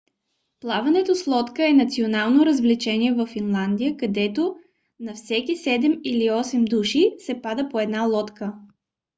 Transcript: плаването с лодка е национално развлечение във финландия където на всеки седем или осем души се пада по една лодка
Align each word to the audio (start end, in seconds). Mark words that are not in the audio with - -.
плаването 0.59 1.15
с 1.15 1.27
лодка 1.27 1.67
е 1.67 1.73
национално 1.73 2.45
развлечение 2.45 3.13
във 3.13 3.29
финландия 3.29 3.97
където 3.97 4.55
на 4.99 5.13
всеки 5.13 5.55
седем 5.55 5.99
или 6.03 6.31
осем 6.31 6.65
души 6.65 7.15
се 7.19 7.41
пада 7.41 7.69
по 7.69 7.79
една 7.79 8.01
лодка 8.03 8.53